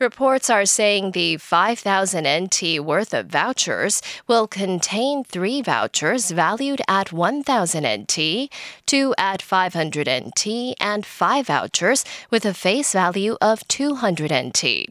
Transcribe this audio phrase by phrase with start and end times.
[0.00, 7.12] Reports are saying the 5,000 NT worth of vouchers will contain three vouchers valued at
[7.12, 8.50] 1,000 NT,
[8.86, 14.90] two at 500 NT, and five vouchers with a face value of 200 NT.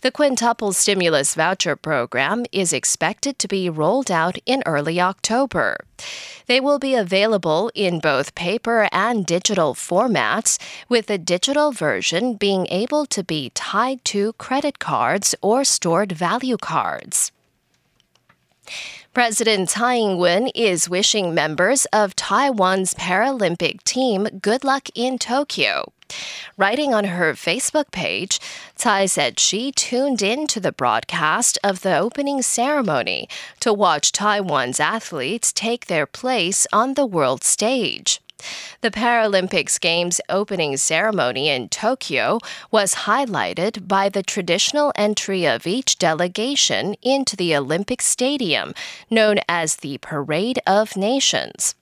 [0.00, 5.78] The quintuple stimulus voucher program is expected to be rolled out in early October.
[6.46, 12.66] They will be available in both paper and digital formats, with the digital version being
[12.70, 17.32] able to be tied to credit cards or stored value cards.
[19.14, 25.92] President Tsai Ing-wen is wishing members of Taiwan's Paralympic team good luck in Tokyo.
[26.56, 28.38] Writing on her Facebook page,
[28.76, 33.28] Tsai said she tuned in to the broadcast of the opening ceremony
[33.60, 38.20] to watch Taiwan's athletes take their place on the world stage.
[38.82, 42.38] The Paralympics Games opening ceremony in Tokyo
[42.70, 48.74] was highlighted by the traditional entry of each delegation into the Olympic Stadium,
[49.10, 51.74] known as the Parade of Nations.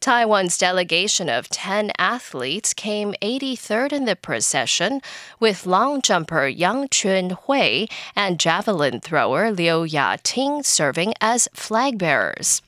[0.00, 5.00] Taiwan's delegation of 10 athletes came 83rd in the procession,
[5.38, 7.86] with long jumper Yang Chun Hui
[8.16, 12.62] and javelin thrower Liu Ya-ting serving as flag bearers.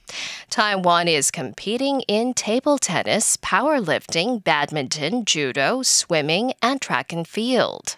[0.51, 7.97] Taiwan is competing in table tennis, powerlifting, badminton, judo, swimming, and track and field.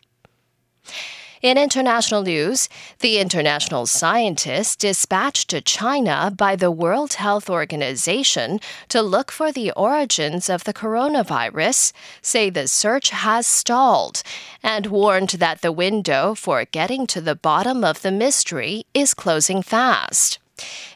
[1.42, 2.68] In international news,
[3.00, 8.58] the international scientists dispatched to China by the World Health Organization
[8.88, 11.92] to look for the origins of the coronavirus
[12.22, 14.22] say the search has stalled
[14.62, 19.60] and warned that the window for getting to the bottom of the mystery is closing
[19.60, 20.38] fast.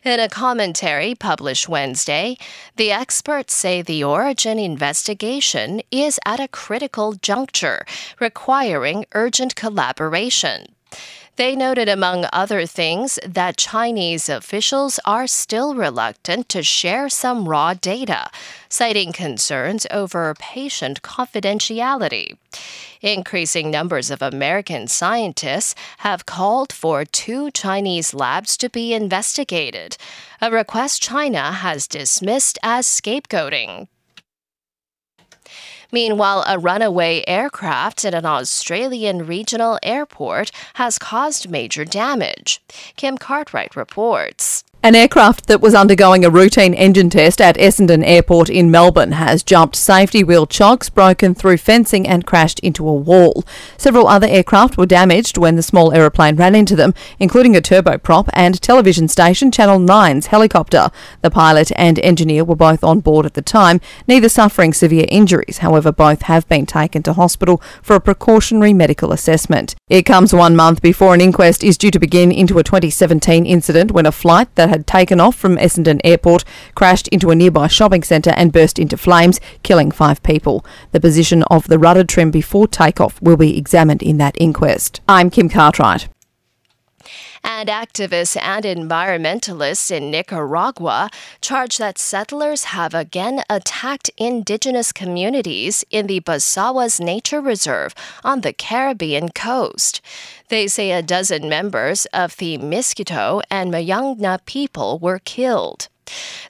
[0.05, 2.37] In a commentary published Wednesday,
[2.77, 7.85] the experts say the origin investigation is at a critical juncture,
[8.19, 10.75] requiring urgent collaboration.
[11.41, 17.73] They noted, among other things, that Chinese officials are still reluctant to share some raw
[17.73, 18.29] data,
[18.69, 22.37] citing concerns over patient confidentiality.
[23.01, 29.97] Increasing numbers of American scientists have called for two Chinese labs to be investigated,
[30.43, 33.89] a request China has dismissed as scapegoating.
[35.93, 42.61] Meanwhile, a runaway aircraft at an Australian regional airport has caused major damage.
[42.97, 44.65] Kim Cartwright reports.
[44.83, 49.43] An aircraft that was undergoing a routine engine test at Essendon Airport in Melbourne has
[49.43, 53.45] jumped safety wheel chocks, broken through fencing, and crashed into a wall.
[53.77, 58.31] Several other aircraft were damaged when the small aeroplane ran into them, including a turboprop
[58.33, 60.91] and television station Channel 9's helicopter.
[61.21, 65.59] The pilot and engineer were both on board at the time, neither suffering severe injuries.
[65.59, 69.75] However, both have been taken to hospital for a precautionary medical assessment.
[69.91, 73.93] It comes one month before an inquest is due to begin into a 2017 incident
[73.93, 76.45] when a flight had taken off from Essendon Airport
[76.75, 80.65] crashed into a nearby shopping centre and burst into flames, killing five people.
[80.93, 85.03] The position of the rudder trim before takeoff will be examined in that inquest.
[85.07, 86.09] I'm Kim Cartwright
[87.45, 91.11] and activists and environmentalists in Nicaragua
[91.41, 97.95] charge that settlers have again attacked indigenous communities in the Bosawas Nature Reserve
[98.25, 100.01] on the Caribbean coast.
[100.49, 105.89] They say a dozen members of the Miskito and Mayangna people were killed.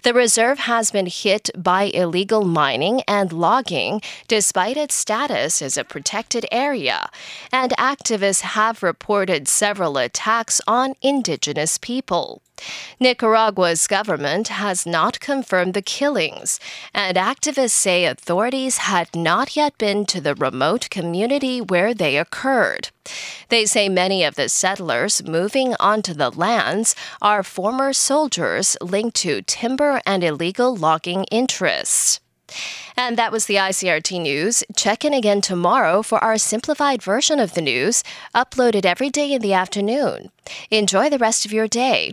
[0.03, 5.85] The reserve has been hit by illegal mining and logging despite its status as a
[5.85, 7.11] protected area,
[7.53, 12.43] and activists have reported several attacks on indigenous people.
[12.99, 16.61] Nicaragua's government has not confirmed the killings,
[16.95, 22.91] and activists say authorities had not yet been to the remote community where they occurred.
[23.49, 29.43] They say many of the settlers moving onto the lands are former soldiers linked to
[29.43, 32.21] timber and illegal logging interests.
[32.97, 34.65] And that was the ICRT news.
[34.77, 38.03] Check in again tomorrow for our simplified version of the news,
[38.35, 40.31] uploaded every day in the afternoon.
[40.71, 42.13] Enjoy the rest of your day.